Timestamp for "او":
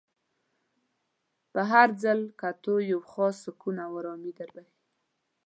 3.85-3.91